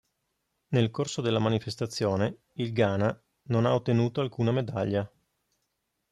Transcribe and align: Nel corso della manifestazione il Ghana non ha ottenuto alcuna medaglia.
Nel 0.69 0.89
corso 0.89 1.21
della 1.21 1.37
manifestazione 1.37 2.45
il 2.53 2.73
Ghana 2.73 3.23
non 3.49 3.67
ha 3.67 3.75
ottenuto 3.75 4.21
alcuna 4.21 4.51
medaglia. 4.51 5.07